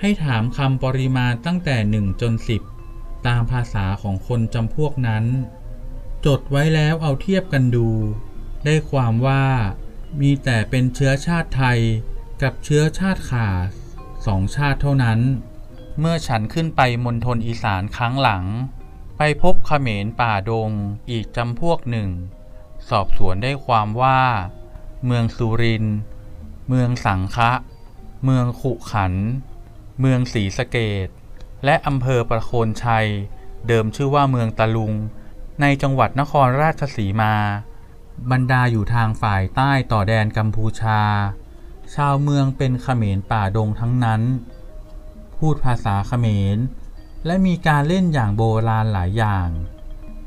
[0.00, 2.62] ให้ถามคำปริมาณตั้งแต่หนึ่งจนสิบ
[3.26, 5.24] ตามภาษาของคนจำพวกนั้น
[6.26, 7.88] จดไว้แล้วเอาเทียบกันดู
[8.64, 9.44] ได้ความว่า
[10.20, 11.80] มีแต่เป็นเชื้อชาติไทย
[12.42, 13.48] กับเชื้อชาติขา
[14.26, 15.20] สองชาติเท่านั้น
[16.00, 18.44] เมื่อฉันขึ้นไปมณฑลอีสานครั้งหลัง
[19.18, 20.70] ไปพบขเขมรป่าดง
[21.10, 22.10] อีกจำพวกหนึ่ง
[22.88, 24.20] สอบสวนได้ความว่า
[25.06, 25.96] เมืองสุรินทร์
[26.68, 27.52] เมืองสังคะ
[28.24, 29.14] เมืองขุขัน
[30.00, 31.08] เมืองศรีสะเกด
[31.64, 33.08] และอำเภอประโคนชัย
[33.68, 34.92] เดิมชื่อว่าเมืองตะลุง
[35.60, 37.34] ในจังหวัดนครราชสีมา
[38.30, 41.02] บรรดาอยู่ทางฝ่ายใต้ต่อแดนกัมพูชา
[41.94, 44.22] ชาวเมืองเป็นเขมรป่าดงทั้งนั้น
[45.36, 46.26] พูดภาษาเขม
[46.56, 46.58] ร
[47.26, 49.48] และมีการเล่นอย่างโบราณหลายอย่าง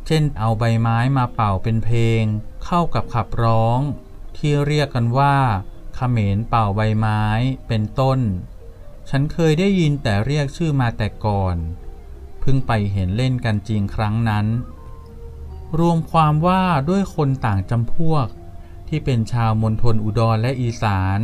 [0.05, 2.23] เช่นเอาใบไม้มาเป่าเป็นเพลง
[2.65, 3.79] เข้ากับขับร้อง
[4.37, 5.35] ที่เรียกกันว่า
[5.97, 7.23] ขขมรเป่าใบไม้
[7.67, 8.19] เป็นต้น
[9.09, 11.55] ฉันเคยได้ยินแต่เรียกชื่อมาแต่ก่อน
[12.39, 14.45] เพิ่งไปเห็นเล่นกันจริงครั้งนั้น
[15.79, 18.27] รวมความว่าด้วยคนต่างจำพวก
[18.87, 21.19] ที่เป็นชาวมณฑลอุดรและอีสาน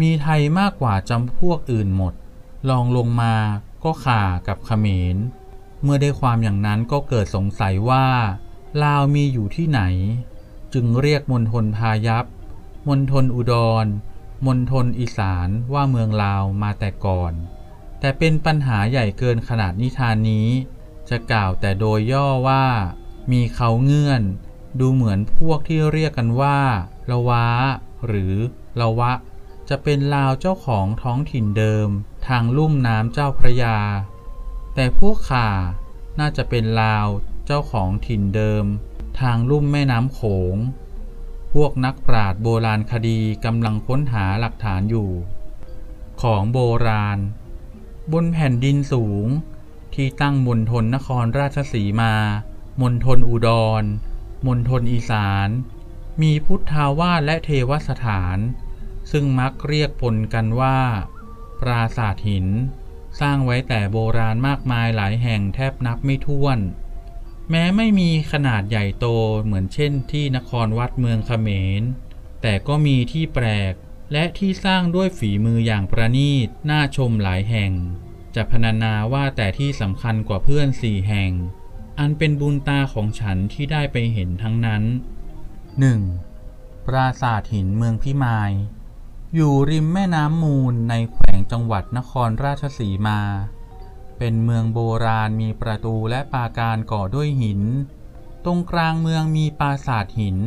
[0.00, 2.14] มีไทยมากกว่าจำพวกอื่นหมด
[2.68, 3.34] ลองลงมา
[3.84, 5.16] ก็ข่ากับเขมร
[5.82, 8.06] เมื่อได้ความอย่างนั้นก็เกิดสงสัยว่า
[8.82, 9.82] ลาวมีอยู่ที่ไหน
[10.74, 12.24] จึงเรียกมณฑลพายัพ
[12.88, 13.86] มณฑลอุดร
[14.46, 17.32] มณฑลอีสานว่าเมืองลาวมาแต่ก่อน
[18.00, 20.48] แต่เป็นปัญหาใหญ่เกินขนาดนิทานนี้
[21.08, 22.64] จะกล่าวแต่โดยย่อว่า
[23.30, 24.22] มีเขาเงื่อน
[24.80, 26.60] ดูเหมือนพวกที่เรียกกันว่า
[27.10, 27.46] ละวะ
[28.06, 28.34] หรือ
[28.80, 29.12] ละวะ
[29.68, 31.88] จะเป็นลาวเจ้าของท้องถิ่นเดิม
[32.28, 33.78] ทางลุ่มน้ำเจ้าพระยา
[34.74, 35.50] แต่พวกข่า
[36.18, 37.06] น่าจะเป็นลาว
[37.46, 38.64] เจ้าของถิ่นเดิม
[39.20, 40.20] ทางลุ่มแม่น้ำโข
[40.54, 40.56] ง
[41.54, 45.10] พวกนักปราชญ์โบราณคดีกำลังค้นหาหลักฐานอยู่
[46.22, 47.18] ของโบราณ
[48.12, 49.26] บนแผ่นดินสูง
[49.94, 52.14] ที่ตั้งมณฑลนครราชสีมา
[52.80, 53.50] มณฑลอุด
[53.82, 53.84] ร
[54.46, 55.48] มณฑลอีสาน
[56.22, 58.38] มีพุทธาวาสและเทวสถาน
[59.10, 60.78] ซึ่งมักเรียกปนกันว่า
[61.60, 62.46] ปราสาทหิน
[63.20, 66.58] สร้างไว้แต่โบราณมากมายหลายแห่งแทบนับไม่ถ้วน
[67.50, 69.06] แม้ไม่มีขนาดใหญ่โต
[69.44, 71.48] เหมือนเช่นที่นครวัดเมืองเขม
[71.80, 71.82] ร
[72.42, 73.74] แต่ก็มีที่แปลก
[74.12, 77.72] และที่สร้างด้วยฝีมืออย่างประณีตน่าชมหลายแห่ง
[78.34, 81.30] จะพรรณนาว่าแต่ที่สำคัญกว่าเพื่อนสี่แห่ง
[82.00, 84.82] อันเป็นบุญตาของฉันที่ได้ไปเห็นทั้งนั้น
[86.04, 86.86] 1.
[86.86, 88.52] ปราสาทหินเมืองพิมาย
[89.34, 93.20] อยู่ริมแม่น้ำมูลในแขวงจังหวัดนครราชสีมา
[94.18, 97.60] เป็นเมืองโบราณมีประตูและปราการก่อด้วยหิน
[98.44, 100.38] ตรงกลางเมืองมีปราสาทหิน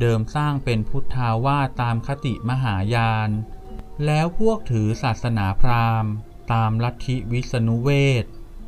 [0.00, 3.30] เดิมสร้างเป็นพุทธาวาสตามคติมหายาน
[4.04, 6.12] แล้วพวกถือศาสนาพราหมณ์
[6.52, 7.90] ตามลัทธิวิษณุเว
[8.22, 8.24] ท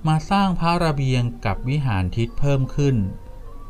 [0.09, 2.97] มาสร้างพระระเบียงกับวิหารทิศเพิ่มขึ้น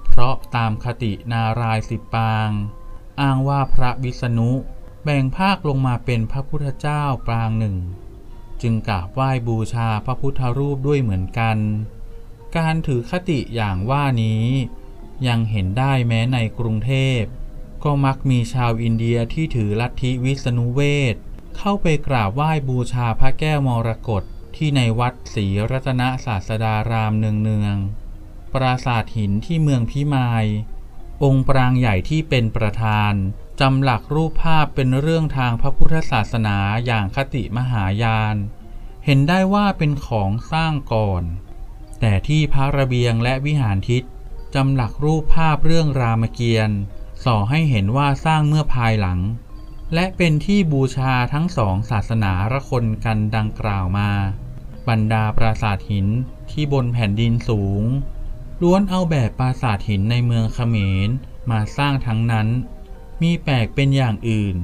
[0.09, 2.51] เพราะตามคตินารายสิบปาง
[3.21, 4.51] อ้างว่าพระวิษณุ
[5.05, 7.77] แบ่งภาคลงมาเป็นพระพุทธเจ้าปรางหนึ่ง
[8.63, 11.59] จึงกราบไหว้บูชาพระพุทธรูปด้วยเหมือนกัน
[12.57, 14.45] การถือคติอย่างว่านี้
[15.27, 17.23] ยังเห็นได้แม้ในกรุงเทพ
[17.85, 20.81] ก็มักมีชาวอินเดียที่ถือลัทธิวิษณุเว
[21.13, 21.15] ท
[21.57, 24.25] เข้าไปกราบไหว้บูชาพระแก้วมรกต
[24.63, 30.47] ที่ในวัดศรีรัตนศาสดารามเนืองๆปราสาทหินที่เมืองพิมาย
[31.25, 33.13] องค์ปรางใหญ่ที่เป็นประธาน
[33.61, 38.37] จำหลักรูปภาพเป็นเรื่องทางพระพุทธศาสนาอย่างคติมหายาน
[39.05, 41.23] เห็นได้ว่าเป็นของสร้างก่อน
[42.01, 44.03] แต่ที่พระระเบียงและวิหารทิศ
[44.55, 46.81] จำหลักรูปภาพเรื่องรามเกียรติ์
[47.25, 49.21] ส่อให้เห็นว่าสร้างเมื่อภายหลัง
[49.95, 54.11] และเป็นที่บูชาทั้งสองศาสนาระคนกันดังกล่าวมา
[54.89, 56.07] บรรดาปราสาทหิน
[56.51, 57.83] ที่บนแผ่นดินสูง
[58.63, 61.09] ล้วนเอาแบบปราสาทหินในเมืองเขมร
[61.51, 62.49] มาสร้างทั้งนั้น
[63.23, 64.57] มีแปลกเป็นอย่างอื่น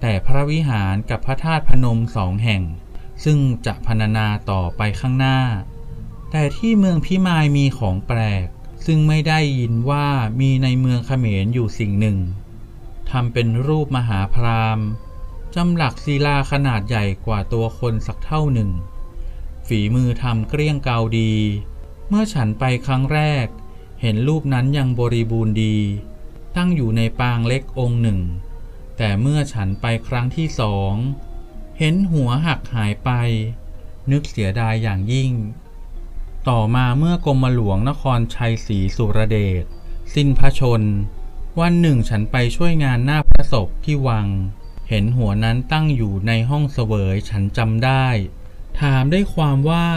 [0.00, 2.62] แต่พระวิหารกับพระธาตุพนมสองแห่ง
[3.24, 5.38] ซึ่งจะพรรณนาต่อไปข้างหน้า
[6.30, 8.46] แต่ที่เมืองพิมายมีของแปลก
[8.86, 10.06] ซึ่งไม่ได้ยินว่า
[10.40, 12.18] มีในเมืองเขมรอยู่สิ่งหนึ่ง
[13.10, 14.78] ทำเป็นรูปมหาพราม
[15.54, 18.70] จำหลักศิลาขนาดใหญ่กว่าตัวคนสักเท่าหนึ่ง
[19.68, 21.32] ฝีมือทำเกลี้ยงเกาดี
[22.08, 23.46] เมื่อฉันไปครั้งแรก
[24.00, 25.76] เห็นรูปนั้นยังบริบูรณ์ดี
[26.56, 28.20] ตั้งอยู่ในปางเล็กองค์หนึ่ง
[28.96, 30.94] แต่เมื่อฉันไปครั้งที่สอง
[31.78, 33.10] เห็นหัวหักหายไป
[34.10, 35.32] นึกเสียดายอย่างยิ่ง
[36.48, 39.64] ต่อมาเมื่อกรมหลวงนครชัยศรีสุรเดช
[40.14, 40.82] สิ้นพระชน
[41.60, 44.26] วันหนึ่งฉันไปช่วยงานหน้าพระศพที่วัง
[44.88, 48.06] เห็นหัวนั้นตั้งอยู่ในห้องเสวยฉันจำได้
[48.80, 49.88] ถามได้ความว่า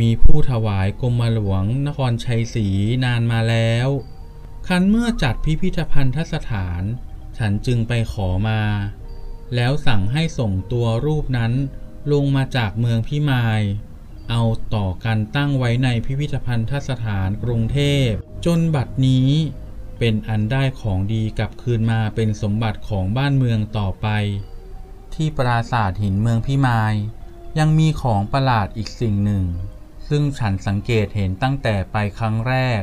[0.00, 2.66] มีผู้ถวายกรมหลวงนครชัยศรี
[3.04, 3.88] นานมาแล้ว
[4.66, 6.82] คันเมื่อจัดพิพิธภัณฑสถาน
[7.38, 8.62] ฉันจึงไปขอมา
[9.54, 11.52] แล้วสั่งให้ส่งตัวรูปนั้น
[12.12, 13.62] ลงมาจากเมืองพิมาย
[14.30, 14.42] เอา
[14.74, 18.08] ต่อกันตั้งไว้ในพิพิธภัณฑสถานกรุงเทพ
[18.46, 19.28] จนบัดนี้
[19.98, 24.08] เป็นอันได้ของดีกลับคืนมาเป็นสมบัติของบ้านเมืองต่อไป
[25.14, 26.94] ที่ปราสาทหินเมืองพิมาย
[27.58, 29.44] ยังมีของประหลาดอีกสิ่งหนึ่ง
[30.08, 32.82] ซึ่งฉันสังเกตเห็นตั้งแต่ไปครั้งแรก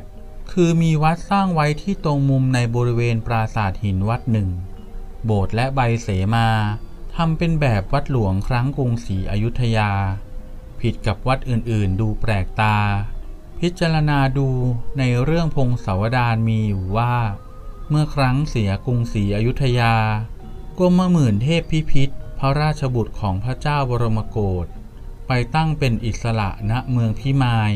[0.51, 4.49] คือมีวัดสร้างไว้ที่ตรงมุมในบริเวณปราสาทหินวัดหนึ่ง
[5.25, 6.47] โบสถ์และใบเสมา
[7.15, 9.91] ทำเป็นแบบวัดหลวงครั้งกรุงศรีอยุธยา
[10.81, 12.77] ผิดกับวัดอื่นๆ ดูแปลกตา
[13.59, 14.49] พิจารณาดู
[14.97, 17.15] ในเรื่องพงศาวดารมีอยู่ว่า
[17.89, 19.95] เมื่อครั้งเสียกรุงศรีอยุธยา
[20.79, 24.67] กรมหมื่นเทพพิพิธ พระราชบุตรของพระเจ้าบรมโกศ
[25.28, 27.71] ไปตั้งเป็นอิสระณเมืองพิมาย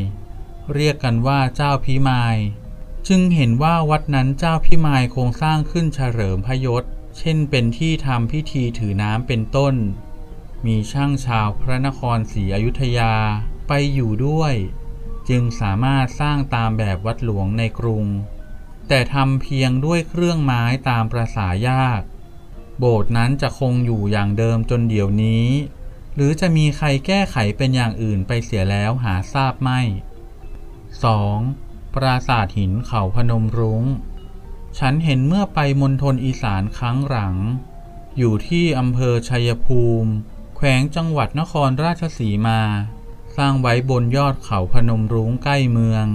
[0.73, 2.37] เรียกกันว่าเจ้าพิมาย
[3.07, 6.83] จึงเห็นว่าวัดนั้นเจ้าพิมายคงสร้างขึ้นเฉลิมพยศ
[7.17, 9.75] เช่นเป็นที่ทำพิธีถือน้ำเป็นต้น
[10.65, 13.13] มีช่างชาวพระนครศรีอยุธยา
[13.67, 14.53] ไปอยู่ด้วย
[15.29, 18.05] จึงสามารถสร้างตามแบบวัดหลวงในกรุง
[18.87, 22.01] แต่ทำเพียงด้วยเครื่องไม้ตามประสายาก
[22.79, 25.47] โบสถ์นั้นจะคงอยู่อย่างเดิมจนเดี๋ยวนี้
[26.15, 29.81] หรือจะมีใครแก้ไขเป็นอย่างอื่นไปเสียแล้วหาทราบไม่
[31.07, 31.93] 2.
[31.95, 33.83] ปราสาทหินเขาพนมรุง้ง
[34.79, 37.35] ฉันเห็นเมื่อไปมณฑลอีสานครั้งหลัง
[38.17, 40.11] อยู่ที่อำเภอชัยภูมิ
[40.55, 42.61] แขวงจังหวัดนครราชสีมา
[43.37, 46.05] สร้างไว้บนยอดเขาพนมรุ้งใกล้เมือง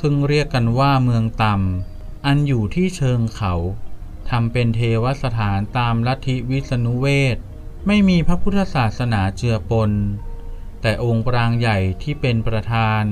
[0.00, 3.54] ซึ่งเรียกกันว่าเมืองต่ำอันอยู่ที่เชิงเขา
[4.30, 7.36] ทำเป็นเทวสถานตามลัทธิวิษณุเวท
[7.86, 9.90] ไม่มีพระพุทธศาสนาเจือปน
[10.80, 13.02] แต่องค์ปรางใหญ่ที่เป็นประธาน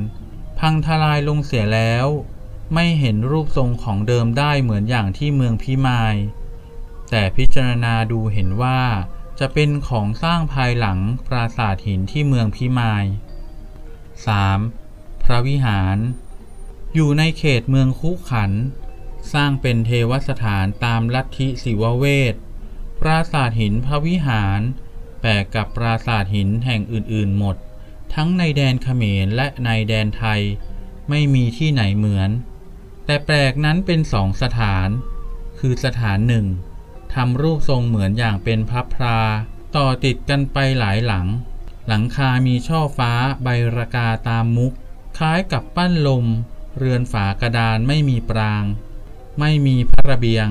[0.59, 2.07] พังทลายลงเสียแล้ว
[2.75, 6.17] ไม่เห็นรูปทรงของเดิมได้เหมือนอย่างที่เมืองพิมาย
[7.11, 8.81] แต่พิจารณาดูเห็นว่า
[9.41, 13.05] จะเป็นของสร้างภายหลังปราสาทหินที่เมืองพิมาย
[14.55, 15.23] 3.
[15.23, 15.97] พระวิหาร
[16.95, 18.53] อยู่ในเขตเมืองคุขัน
[19.33, 22.35] สร้างเป็นเทวสถานตามลัทธิศิวเวท
[23.01, 24.61] ปราสาทหินพระวิหาร
[25.21, 27.57] แปลกกับปราสาทหินแห่งอื่นๆหมด
[28.15, 30.41] ทั้งในแดนเขมรและในแดนไทย
[31.09, 32.31] ไม่มีที่ไหนเหมือน
[33.07, 34.89] แต่แปลกนั้นเป็นสองสถาน
[35.59, 36.47] คือสถานหนึ่ง
[37.15, 39.21] ทำรูปทรงเหมือนอย่างเป็นพับพรา
[39.77, 41.27] ต่อติดกันไปหลายหลัง
[41.89, 44.73] หลังคามีช่อฟ้าใบระกาตามมุก
[45.17, 46.27] คล้ายกับปั้นลม
[46.79, 48.65] เรือนฝากระดานไม่มีปราง
[49.39, 50.49] ไม่มีพระระเบียง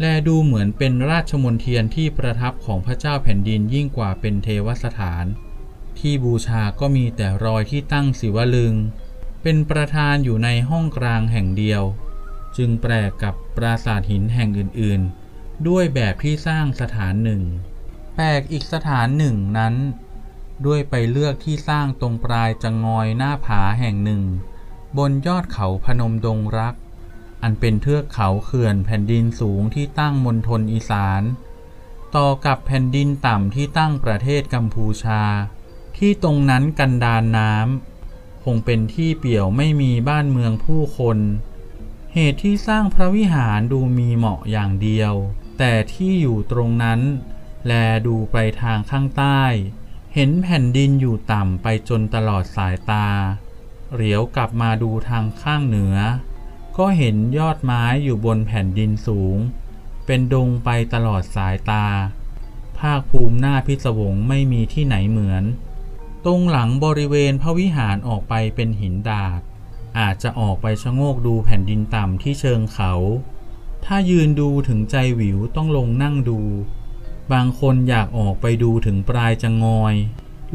[0.00, 5.24] และดูเหมือนเป็นราชมนเทียนที่ประทับของพระเจ้าแผ่นดินยิ่งกว่าเป็นเทวสถาน
[5.98, 8.74] ที่บูชาก็มีแต่รอยที่ตั้งศิวลึง
[9.42, 11.82] เป็นประธานอยู่ในห้องกลางแห่งเดียว
[12.56, 17.42] จึงแปลกกับปราสาทหินแห่งอื่นๆ ด้วยแบบที่สร้างสถานหนึ่ง
[18.14, 19.74] แปลกอีกสถานหนึ่งนั้น
[20.66, 24.22] ด้วยไปเลือกที่สร้างตรงปลายจะงอยหน้าผาแห่งหนึ่ง
[24.98, 26.74] บนยอดเขาพนมดงรัก
[27.44, 31.22] อันเป็นเทือกเขาเขื่อนแผ่นดินสูงที่ตั้งมณฑลอีสาน
[32.16, 35.22] ต่อกับแผ่นดินต่ำที่ตั้งประเทศกัมพูชา
[35.96, 41.18] ที่ตรงนั้นกันดานน้ำคงเป็นที่เปี่ยวไม่มีบ้านเมืองผู้คน
[42.14, 45.12] เหตุที่สร้างพระวิหารดูมีเหมาะอย่างเดียว
[45.58, 47.00] แต่ที่อยู่ตรงนั้น
[47.66, 47.72] แล
[48.06, 49.42] ดูไปทางข้างใต้
[50.14, 53.08] เห็นแผ่นดินอยู่ต่ำไปจนตลอดสายตา
[53.94, 55.96] เหลียวกลับมาดูทางข้างเหนือ
[56.78, 59.36] ก็เห็นยอดไม้อยู่บนแผ่นดินสูง
[60.06, 61.86] เป็นดงไปตลอดสายตา
[62.78, 65.44] ภาคภูมิหน้าพิศวงไม่มีที่ไหนเหมือน
[66.24, 69.40] ตรงหลังบริเวณพระวิหารออกไปเป็นหินดาด
[69.98, 72.92] อาจจะออกไปชะโงกดูแผ่นดินต่ำที่เชิงเขา
[73.84, 76.40] ถ้ายืนดูถึงใจหวิวต้องลงนั่งดู
[77.32, 79.94] บางคนอยากออกไปดูถึงปลายจะงอย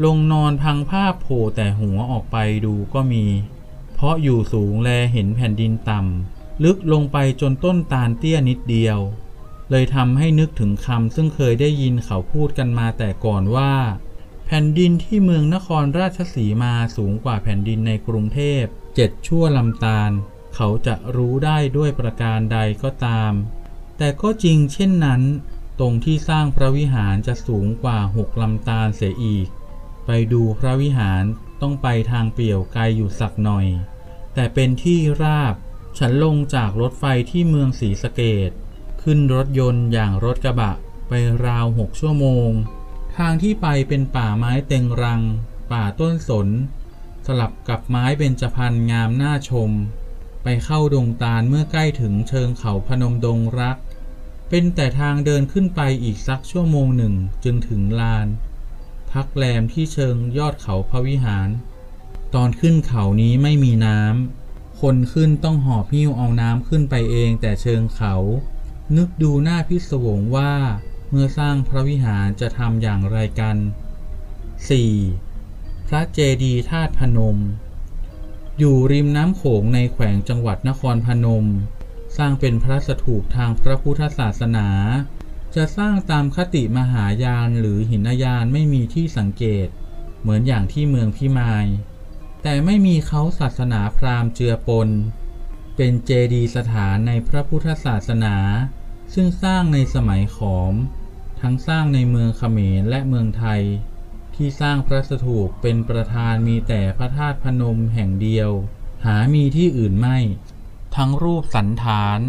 [0.04, 3.24] ลงนอนพังภาพโผล่แต่หัวออกไปดูก็มี
[4.02, 8.98] เพราะอยู่สูงแลเห็นแผ่นดินต่ำลึกลงไปจนต้นตาลเตี้ยนิดเดียว
[9.70, 13.74] เลยทำให้นึกถึงคำซึ่งเคยได้ยินเขาพูดกันมาแต่ก่อนว่า
[14.46, 18.62] แผ่นดินที่เมืองนครราชสีมาสูงกว่าแผ่นดินในกรุงเทพ
[18.94, 20.10] เจ็ดชั่วลำตาล
[20.54, 23.32] เขาจะรู้ได้ด้วยประการใดก็ตาม
[23.98, 25.22] แต่ก็จริงเช่นนั้น
[25.80, 29.48] ตรงที่สร้างพระวิหารจะสูงกว่าหกลำตาลเสียอีก
[30.06, 31.24] ไปดูพระวิหาร
[31.62, 33.66] ต้องไปทางเปี่ยวไกลอยู่สักหน่อย
[34.34, 35.54] แต่เป็นที่ราบ
[35.98, 38.50] ฉันลงจากรถไฟที่เมืองศรีสะเกด
[39.02, 40.72] ขึ้นรถยนต์อย่างรถกระบะ
[41.08, 41.12] ไป
[41.46, 42.50] ราวหกชั่วโมง
[43.16, 45.22] ทางที่ไปเป็นป่าไม้เต็งรัง
[45.72, 46.48] ป่าต้นสน
[47.26, 49.70] สลับกับไม้เบญจพรรณงามน่าชม
[50.42, 53.76] ไปเข้าดงตาลเมื่อใกล้ถึงเชิงเขาพนมดงรัก
[54.48, 58.26] เป็นแต่ทางเดินขึ้นไปอีกสักชั่วโมงหนึ่งจึงถึงลาน
[59.12, 61.48] พักแรมที่เชิงยอดเขาพระวิหาร
[62.34, 68.14] ตอนขึ้นเขานี้ไม่มีน้ำ คนขึ้นต้องหอบหิ้วเอาน้ำขึ้นไปเองแต่เชิงเขา
[68.96, 70.52] นึกดูหน้าพิศวงว่า
[71.10, 73.56] เมื่อสร้างพระวิหารจะทำอย่างไรกัน
[75.12, 75.88] 4.
[75.88, 77.38] พระเจดีย์ธาตุพนม
[78.58, 81.46] อยู่ริมน้ำโขงในแขวงจังหวัดนครพนม
[82.16, 84.68] สร้างเป็นพระสถูปทางพระพุทธศาสนา
[85.54, 89.68] จะสร้างตามคติมหายานหรือหินยานไม่มีที่สังเกต
[90.20, 91.66] เหมือนอย่างที่เมืองพิมาย
[92.42, 94.88] แต่ไม่มีเขาศาสนาพราหมณ์เจือปน
[95.76, 98.36] เป็นเจดีสถานในพระพุทธศาสนา
[99.14, 100.74] ซึ่งสร้างในสมัยขอม
[101.40, 103.62] ทั้งสร้างในเมืองเขมรและเมืองไทย
[104.34, 108.50] ที่สร้างพระสถูปเป็นประธานมีแต่พระธาตุพนมแห่งเดียว
[109.04, 110.18] หามีที่อื่นไม่
[110.96, 112.20] ทั้งรูปสันฐาน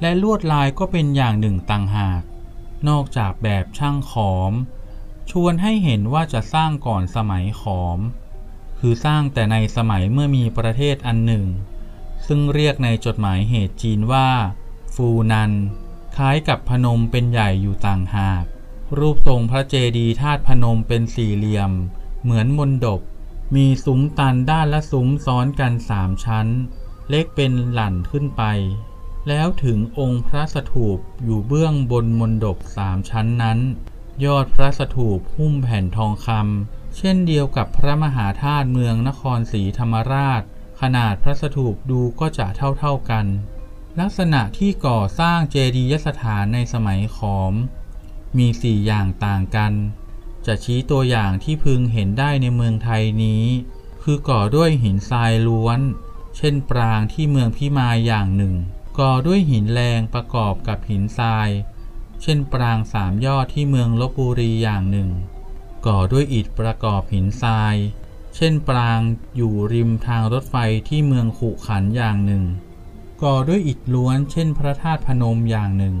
[0.00, 2.22] และลวดลายก็เป็นอย่างหนึ่งต่างหาก
[2.88, 4.52] นอกจากแบบช่างขอม
[5.30, 7.98] ชวนให้เห็นว่าจะสร้างก่อนสมัยขอม
[8.78, 11.46] คือสร้างแต่ในสมัยเมื่อมีประเทศอันหนึ่ง
[12.26, 14.28] ซึ่งเรียกในจดหมายเหตุจีนว่า
[14.94, 15.52] ฟูนัน
[16.16, 18.44] คล้ายกับพนมเป็นใหญ่อยู่ต่างหาก
[18.98, 21.72] รูปทรงพระเจดีย์ธาตุพนมเป็นสี่เหลี่ยม
[22.22, 23.00] เหมือนมนดบ
[23.54, 26.46] มีซุ้มตันด้านละซุ้มซ้อนกันสามชั้น
[27.08, 28.42] เล็กเป็นหลั่นขึ้นไป
[29.28, 33.58] แล้วถึงองค์พระสถูปอยู่เบื้องบนมนดบสามชั้นนั้น
[34.24, 40.42] ยอดพระสถูปหุ้มแผ่นทองคำเช่นเดียวกับพระมหาธาตุเมืองนครศรีธรรมราช
[40.80, 42.46] ขนาดพระสถูปดูก็จะ
[42.78, 43.26] เท่าๆกัน
[44.00, 47.54] ลักษณะที่ก่อสร้างเจดียสถานในสมัยขอม
[48.38, 49.72] มีสี่อย่างต่างกัน
[50.46, 53.44] จะชี้ตัวอย่างที่พึงเห็นได้ในเมืองไทยนี้
[54.02, 55.80] คือก่อด้วยหินทรายล้วน
[56.36, 58.54] เช่นปรางที่เมืองพิมายอย่างหนึ่ง
[58.98, 61.48] ก่อด้วยหินแรงประกอบกับหินทราย
[62.22, 65.10] เช่นปรางสามยอดที่เมืองลบบุรีอย่างหนึ่ง
[65.86, 67.74] ก่อด้วยอิฐประกอบหินทราย
[68.36, 69.00] เช่นปราง
[69.36, 70.56] อยู่ริมทางรถไฟ
[70.88, 72.44] ที่เมืองขุขันอย่างหนึ่ง
[73.22, 75.96] ก่อด้วยอิฐล้วน เช่นพระธาตุพนมอย่างหนึ่ง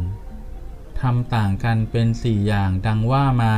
[1.00, 3.56] ทำต่างกันเป็นสี่อย่างดังว่ามา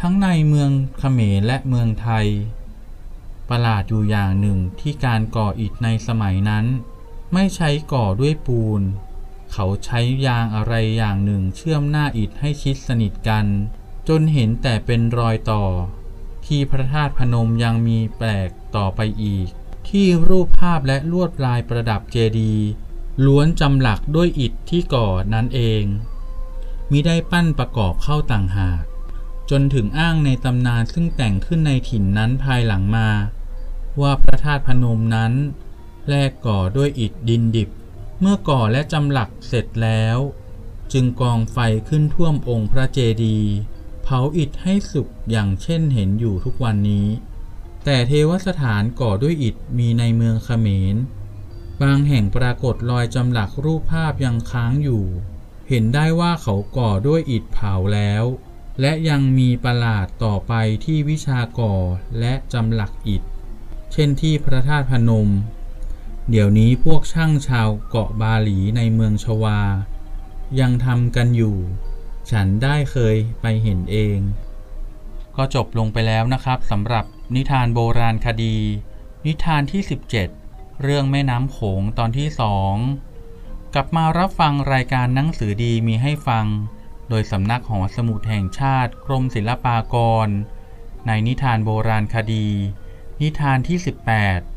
[0.00, 2.26] ทั้งในเมืองเขมรและเมืองไทย
[3.48, 6.64] ประหลาดอยู่อย่างหนึ่งที่การก่ออิฐในสมัยนั้น
[7.32, 8.82] ไม่ใช้ก่อด้วยปูน
[9.52, 13.46] เขาใช้ยางอะไรอย่างหนึ่งเชื่อมหน้าอิฐให้ชิดสนิทกัน
[14.08, 15.64] จนเห็นแต่เป็นรอยต่อ
[16.46, 19.48] ที่พระธาตุพนมยังมีแปลกต่อไปอีก
[19.88, 22.66] ที่รูปภาพและลวดลายประดับเจดีย์
[23.26, 25.82] ล้วนจำหลักด้วยอิฐที่ก่อนั้นเอง
[26.90, 28.82] มิได้ปั้นประกอบเข้าต่างหาก
[29.50, 33.08] จนถึงอ้างในตำนานซึ่งแต่งขึ้นในถิ่นนั้นภายหลังมา
[34.00, 35.32] ว่าพระธาตุพนมนั้น
[36.10, 37.70] แรกก่อด้วยอิฐดินดิบ
[38.20, 40.18] เมื่อก่อและจำหลักเสร็จแล้ว
[40.92, 43.52] จึงกองไฟขึ้นท่วมองค์พระเจดีย์
[44.02, 47.08] เผาอิฐให้สุกอย่างเช่นเห็นอยู่ทุกวันนี้
[47.84, 50.96] แต่เทวสถานก่อด้วยอิฐมีในเมืองเขมร
[51.82, 55.04] บางแห่งปรากฏรอยจำหลักรูปภาพยังค้างอยู่
[55.68, 58.24] เห็นได้ว่าเขาก่อด้วยอิฐเผาแล้ว
[58.80, 60.52] และยังมีประหลาดต่อไป
[60.84, 61.74] ที่วิชาก่อ
[62.20, 63.22] และจำหลักอิฐ
[63.92, 65.28] เช่นที่พระธาตุพนม
[66.30, 69.60] เดี๋ยวนี้พวกช่างชาวเกาะบาหลีในเมืองชวา
[70.60, 71.56] ยังทำกันอยู่
[72.30, 74.18] ฉันได้เคยไปเห็นเอง
[75.36, 78.56] ก็จบลงไปแล้วนะครับสำหรับนิทานโบราณคดี
[79.26, 79.82] นิทานที่
[80.32, 82.74] 17 เรื่องแม่น้ำโขงตอนที่สอง
[83.74, 86.46] กลับมารับฟังรายการหนังสือดีมีให้ฟัง
[87.08, 90.28] โดยสำนักหอสมุดแห่งชาติกรมศิลปากร
[91.06, 92.48] ในนิทานโบราณคดี
[93.22, 94.55] นิทานที่ 18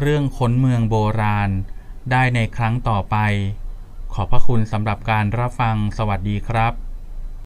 [0.00, 1.50] เรื่องค้นเมืองโบราณ
[2.10, 3.16] ได้ในครั้งต่อไป
[4.12, 6.91] ขอบพระคุณสำหรับการรับฟังสวัสดีครับ